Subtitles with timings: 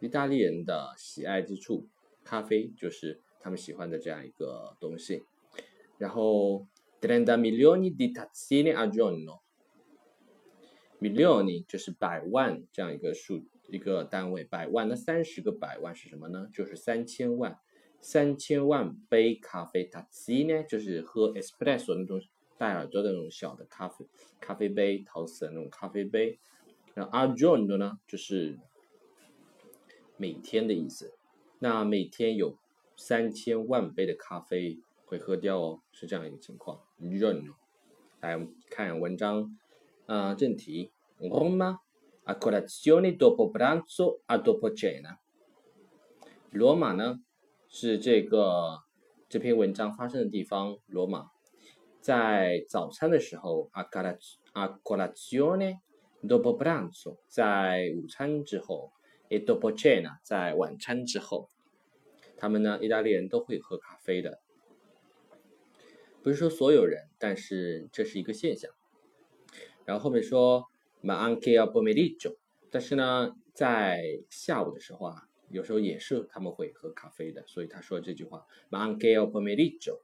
[0.00, 1.88] 意大利人的喜爱之处，
[2.24, 5.24] 咖啡就是他们喜欢的这样一个东西。
[5.98, 6.66] 然后
[7.00, 16.48] “trenta milioni di tazzine al giorno”，milioni 就是百万这样一个数一个单位，百万那三十个百万是什么呢？
[16.52, 17.58] 就是三千万。
[18.00, 22.20] 三千万杯咖啡，它 C 呢就是喝 espresso 那种
[22.56, 24.06] 带耳朵的那种小的咖啡
[24.40, 26.38] 咖啡杯，陶瓷的那种咖啡杯。
[26.94, 28.58] 那 a j o r n 呢就是
[30.16, 31.14] 每天的意思。
[31.58, 32.58] 那每天有
[32.96, 36.80] 三千万杯的咖啡会喝掉哦，是这样一个情况。
[37.00, 37.44] a j o r n
[38.20, 39.56] 来我们看文章
[40.06, 40.92] 啊正题。
[41.18, 41.78] Roma
[42.24, 45.16] a colazione dopo pranzo a dopo cena。
[46.50, 47.22] 罗马呢？
[47.78, 48.84] 是这个
[49.28, 51.26] 这篇文章发生的地方，罗马，
[52.00, 54.16] 在早餐的时候，a colazione
[54.54, 55.80] a colazione
[56.22, 58.92] dopo pranzo，在午餐之后
[59.28, 61.50] ，e dopo cena，在晚餐之后，
[62.38, 64.40] 他们呢，意大利人都会喝咖啡的，
[66.22, 68.72] 不是说所有人，但是这是一个现象。
[69.84, 70.70] 然后后面说
[71.02, 72.36] ，ma anche a pomeriggio，
[72.70, 75.25] 但是呢，在下午的时候啊。
[75.50, 78.46] 有时候也是他们会喝咖啡的，所以他说这句话。
[78.70, 80.02] Ma anche al pomeriggio,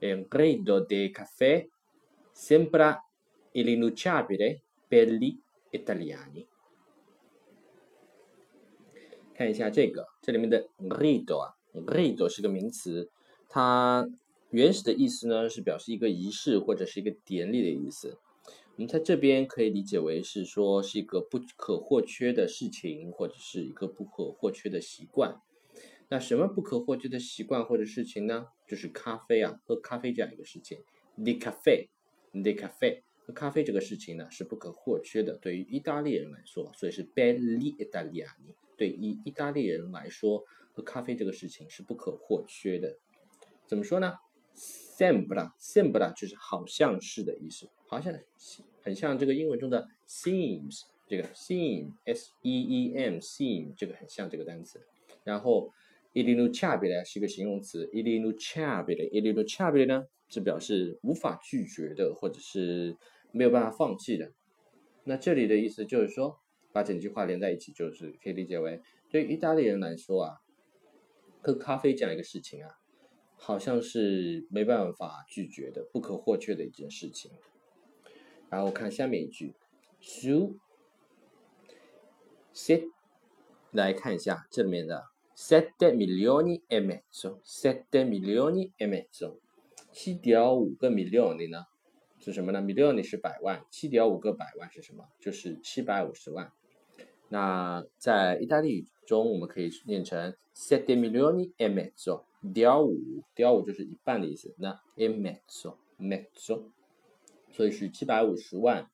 [0.00, 1.68] un grido di caffè
[2.32, 2.98] sembra
[3.52, 5.38] irrinunciabile per gli
[5.70, 6.46] italiani。
[9.34, 13.10] 看一下这个，这里面的 grido 啊，grido 是个名词，
[13.48, 14.08] 它
[14.50, 18.18] 原始的意思呢是表示一个仪式或者是一个典礼的意思。
[18.76, 25.40] 我们在这边可以理解为是说是一个不可或缺的事情，或者是一个不可或缺的习惯。
[26.08, 28.48] 那什么不可或缺的习惯或者事情呢？
[28.68, 30.80] 就是咖啡啊，喝咖啡这样一个事情。
[31.14, 35.38] The cafe，the cafe，喝咖啡这个事情呢是不可或缺的。
[35.38, 38.56] 对于意大利人来说，所以是 belli italiani。
[38.76, 40.44] 对于意大利人来说，
[40.74, 42.98] 喝咖啡这个事情是不可或缺的。
[43.66, 44.16] 怎么说呢
[44.54, 48.12] ？sembra，sembra 就是好像是的意思，好像
[48.82, 54.80] 很像这个英文中的 seems，这个 seem，s e e m，seem 这个很像这个单词。
[55.24, 55.72] 然后
[56.14, 62.96] irrinunciabile 是一个形容词，irrinunciabile，irrinunciabile 呢是表示无法拒绝的，或者是
[63.32, 64.32] 没有办法放弃的。
[65.04, 66.40] 那这里的意思就是说，
[66.72, 70.40] 把整句话连在一起，就是可以理解为，对于意大利人来说啊，
[71.42, 72.70] 喝咖啡这样一个事情啊。
[73.38, 77.30] 好像是没办法拒绝的、不可或缺的一件事情。
[78.56, 79.54] 然后看下面一句
[80.00, 80.56] ，su
[82.54, 82.88] set，
[83.70, 85.04] 来看一下正面的
[85.36, 89.40] sette milioni e mezzo，sette milioni e mezzo，
[89.92, 91.66] 七点五个 milioni 呢
[92.18, 95.06] 是什么呢？milioni 是百万，七点五个百万是什么？
[95.20, 96.50] 就是七百五十万。
[97.28, 102.22] 那在意大利语中，我们可以念成 sette milioni e mezzo。
[102.54, 104.54] 点五，点五就是一半的意思。
[104.56, 106.70] 那 e mezzo，mezzo，
[107.56, 108.90] 所以是七百五十万，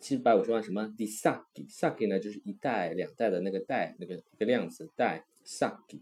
[0.00, 6.00] 七百五十万什么？di sacchi，sacchi 呢就是一袋、两袋的那个袋，那个一个量词袋 sacchi。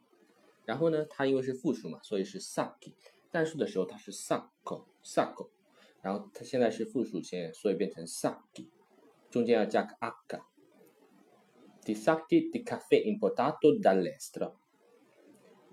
[0.64, 2.94] 然后呢，它因为是复数嘛，所以是 s a k i。
[3.32, 5.48] 单数的时候它是 sacco sacco，
[6.00, 8.68] 然后它现在是复数形，所以变成 s a k i
[9.28, 10.12] 中间要加个 a。
[11.82, 14.54] di sacchi di caffè importato dall'estero。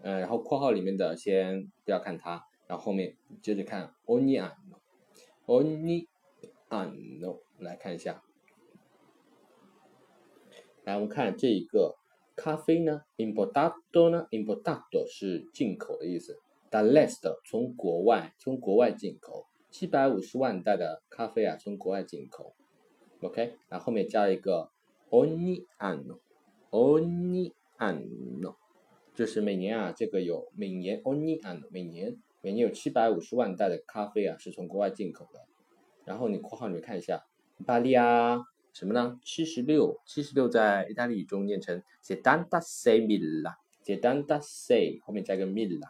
[0.02, 6.08] 嗯，然后括号里面的先不要看它，然后后面接着看 ogni anno，ogni
[6.74, 8.24] anno，来看一下。
[10.84, 11.96] 来，我们看这一个
[12.36, 22.56] 咖啡呢，importato 呢，importato 是进口的意思，da lest 从国外，从国外进口，七百五十万袋的咖啡啊，从国外进口
[23.22, 24.72] ，OK，然后面加一个
[25.10, 28.56] ogni anno，ogni anno。
[29.14, 35.40] 就是每年啊，这个有每年 only and 每年每年有七百五十万袋的咖啡啊，是从国外进口的。
[36.06, 37.24] 然后你括号里面看一下，
[37.66, 38.42] 巴利亚
[38.74, 39.20] 什么呢？
[39.24, 45.90] 七十六，七十六在意大利语中念成 settanta mila，settanta sei 后面加个 mila，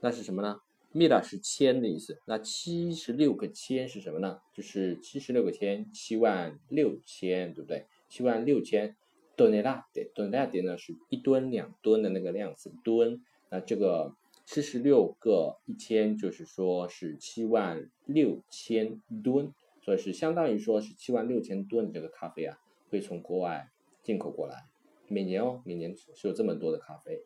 [0.00, 0.60] 那是什么呢
[0.92, 4.38] ？mila 是千的意思，那七十六个千是什么呢？
[4.54, 7.86] 就是七十六个千，七万六千，对不对？
[8.08, 8.96] 七万六千。
[9.36, 14.16] 吨内拉点，吨内拉点呢是一吨两吨的那个量词吨，那这个
[14.50, 19.52] 七十六个一千就是说是七万六千吨，
[19.82, 22.56] 所以是相当于说是七万六千吨的这个咖啡啊，
[22.88, 23.68] 会从国外
[24.02, 24.64] 进口过来，
[25.06, 27.24] 每年哦，每年是有这么多的咖啡。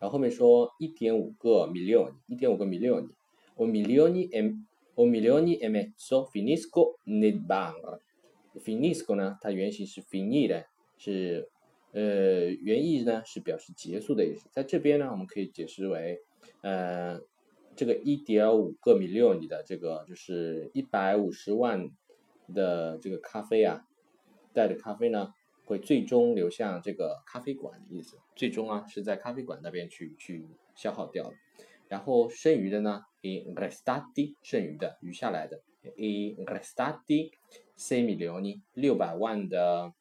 [0.00, 4.56] 然后后面说一点五个 million，一点五个 million，o milioni e
[4.96, 8.00] o milioni e mezzo finisco nel bar。
[8.56, 10.66] finisco 呢，它原型是 fini 的，
[10.98, 11.48] 是
[11.96, 14.50] 呃原意呢是表示结束的意思。
[14.52, 16.20] 在这边呢，我们可以解释为，
[16.60, 17.18] 呃，
[17.74, 21.90] 这个一点五个 million 的这个就是一百五十万
[22.52, 23.86] 的这个咖啡啊，
[24.52, 25.32] 带的咖啡呢，
[25.64, 28.18] 会最终流向这个咖啡馆的意思。
[28.34, 31.32] 最终啊是在咖啡馆那边去去消耗掉了。
[31.88, 35.62] 然后剩余的呢，in restati 剩余的余下来的
[35.96, 37.30] ，in restati。
[37.78, 39.92] sei milioni 六百万的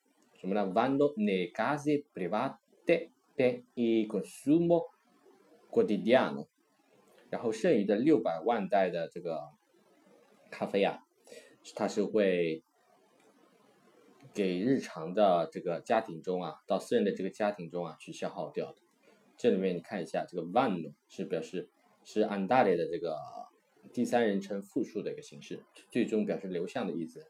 [0.45, 4.91] 我们呢？vanno nelle case private per il consumo
[5.71, 6.45] quotidiano。
[7.31, 9.49] 然后剩余的六百万袋的这个
[10.51, 11.03] 咖啡啊，
[11.73, 12.63] 它是会
[14.35, 18.77] 给日常的这个家庭中啊，到私人的这个家庭中啊去消耗掉的。
[19.35, 21.71] 这里面你看一下，这个 vanno 是表示
[22.03, 23.17] 是 andare 的这个
[23.91, 27.25] 第三人称复数的一个形式，最终表示流向的意思。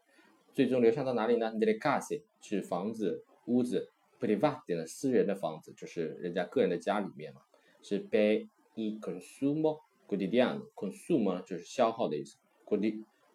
[0.55, 3.91] 最终流向到哪里呢？nelle case 是房子、屋子
[4.21, 7.41] ，private 的私人的房子，就是人家个人的家里面嘛。
[7.83, 12.37] 是 per il consumo quotidiano，consumo 就是消耗的意思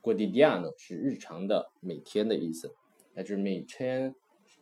[0.03, 2.75] ，quotidiano 是日常的、每天的意思，
[3.13, 4.15] 那就是每天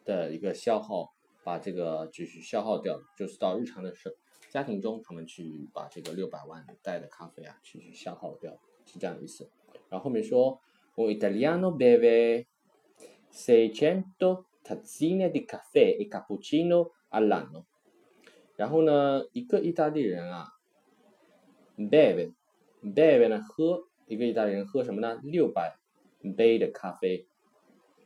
[0.05, 1.15] 的一个消耗，
[1.45, 4.13] 把这个就是消耗掉，就是到日常的生
[4.51, 9.49] 家庭中，他们去把这个六百万袋的咖啡啊，去去消耗掉，是这样的意思。
[9.89, 10.61] 然后后面说。
[10.99, 12.49] Un italiano beve
[13.29, 17.67] seicento tazzine di caffè e cappuccino all'anno。
[18.57, 20.49] 然后呢，一个意大利人啊
[21.77, 22.35] ，beve
[22.83, 25.21] beve 呢喝，一个意大利人喝什么呢？
[25.23, 25.79] 六百
[26.37, 27.29] 杯的咖啡，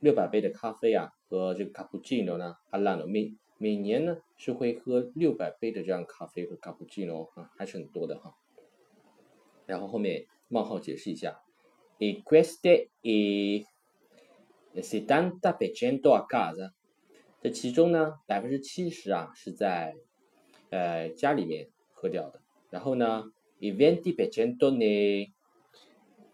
[0.01, 8.35] 六百杯的咖啡啊，和这个 cappuccino 呢，all'anno 每每年呢是会喝六百杯的这样咖啡和 cappuccino 啊，还是很多的哈。
[9.65, 11.42] 然后后面冒号解释一下。
[12.03, 13.65] E queste e
[14.81, 16.73] settanta per cento a casa，
[17.41, 19.95] 这其中呢，百分之七十啊是在
[20.71, 22.41] 呃家里面喝掉的。
[22.71, 23.31] 然后呢
[23.61, 25.31] ，e venti per cento ne，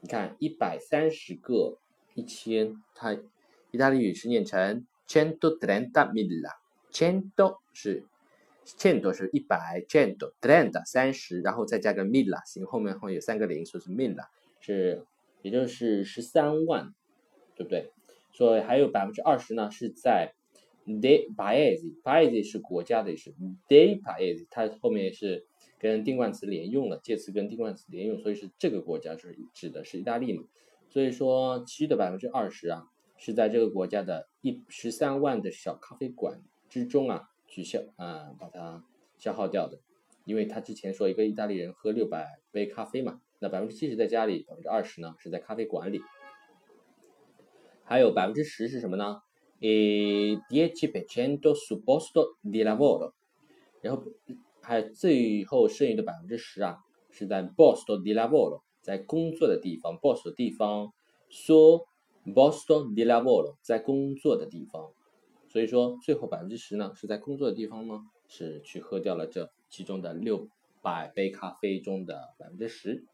[0.01, 1.79] 你看一百三十个
[2.15, 3.13] 一千，它
[3.71, 8.07] 意大利语是念成 cento trenta mila，cento 是
[8.65, 14.27] cento 是一百，cento trenta 三十，然后再加个 mila，形后面会有三个零，所以是 mila
[14.61, 15.05] 是。
[15.43, 16.95] 也就是十三万，
[17.55, 17.91] 对不对？
[18.33, 20.35] 所以还有百分之二十呢，是在
[20.87, 23.35] de paese，paese 是国家的意思
[23.69, 25.47] ，de paese 它后面是
[25.79, 30.45] 跟定冠词连用了，介词跟定冠词连用，所以是这个国家是指的是意大利嘛。
[30.89, 32.85] 所以说其余的百分之二十啊，
[33.17, 38.85] 是在这个国家的一十三万的小咖啡馆之中啊去消啊把它
[39.19, 39.81] 消耗掉的，
[40.25, 43.21] 因为他之前说一个意大利人喝六百杯咖啡嘛。
[43.41, 46.01] 那百分之七十在家里，百分之二十呢是在咖啡馆里，
[47.85, 49.21] 还有百分之十是什么呢
[49.61, 53.13] ？e dieci per cento sul posto di lavoro，
[53.81, 54.03] 然后
[54.61, 56.79] 还有最后剩余的百分之十啊
[57.11, 60.93] 是在 posto di lavoro，在工作的地方，posto 的地方
[61.31, 61.85] ，sul
[62.35, 64.93] posto di lavoro，在工作的地方，
[65.49, 70.49] 所以说最后百分之十呢是在工作的地方呢是去喝掉了这其中的六。
[70.81, 73.05] 百杯咖啡中的百分之十。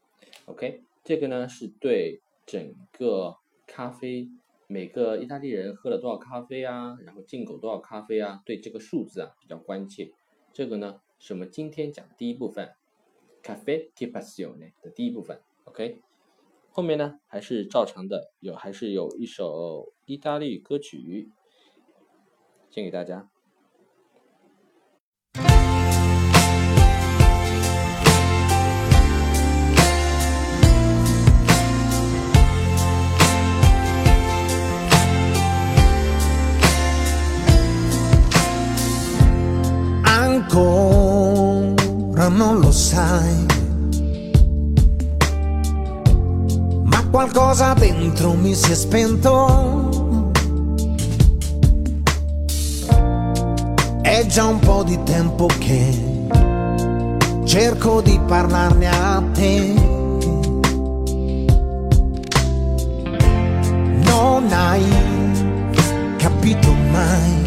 [0.45, 4.29] OK，这个呢是对整个咖啡
[4.67, 10.11] 每个意大利人喝了多少咖啡啊，然后进口多少咖啡啊，对这个数字啊比较关切。
[10.53, 12.73] 这个呢是我们今天讲的第一部分
[13.43, 15.41] ，caffè che passione 的第一部分。
[15.65, 16.01] OK，
[16.69, 21.31] 后面呢还是照常的，有还是有一首意大利歌曲，
[22.69, 23.29] 献给大家。
[40.47, 43.45] Ancora non lo sai.
[46.83, 49.89] Ma qualcosa dentro mi si è spento.
[54.01, 56.13] È già un po' di tempo che
[57.45, 59.73] cerco di parlarne a te.
[64.03, 64.85] Non hai
[66.17, 67.44] capito mai.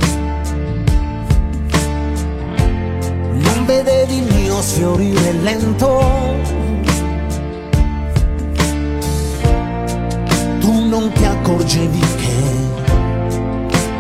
[4.59, 6.01] Mio sfiorire lento.
[10.59, 12.37] Tu non ti accorgevi che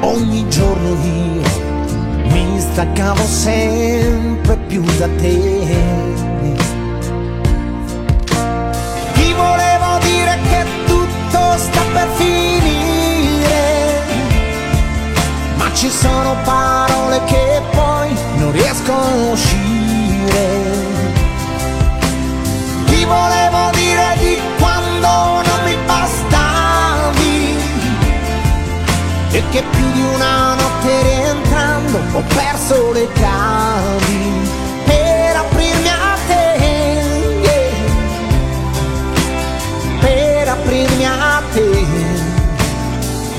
[0.00, 1.42] ogni giorno io
[2.30, 6.17] mi staccavo sempre più da te.
[32.18, 34.50] Ho perso le chiavi
[34.84, 36.58] per aprirmi a te,
[37.46, 37.70] yeah.
[40.00, 41.86] per aprirmi a te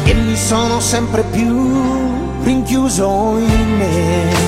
[0.06, 4.48] e mi sono sempre più rinchiuso in me.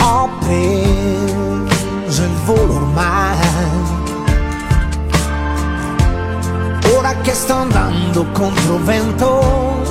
[0.00, 3.27] Ho preso il volo ormai.
[7.28, 9.82] Che sto andando contro vento.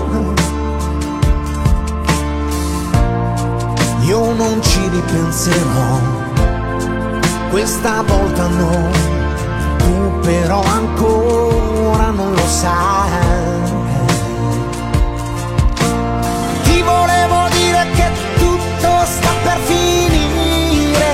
[4.01, 5.99] Io non ci ripenserò.
[7.51, 8.89] Questa volta no.
[9.77, 13.11] Tu però ancora non lo sai.
[16.63, 21.13] Ti volevo dire che tutto sta per finire,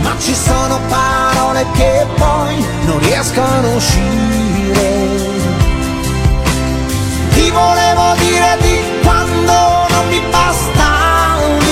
[0.00, 5.20] ma ci sono parole che poi non riescono a uscire.
[7.34, 9.52] Ti volevo dire di quando
[9.88, 11.62] non mi bastavi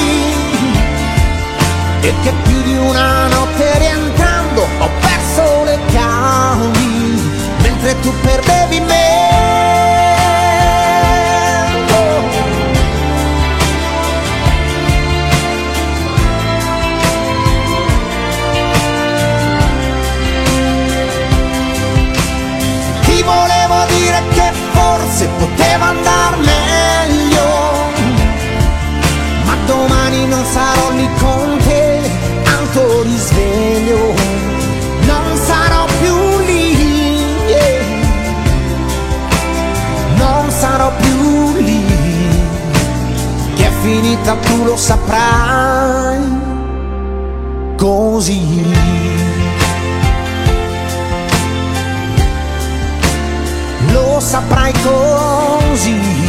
[2.00, 9.10] e che più di una notte rientrando ho perso le chiavi mentre tu perdevi me.
[44.31, 46.19] Finita tu lo saprai,
[47.77, 48.65] così.
[53.93, 56.20] Lo saprai così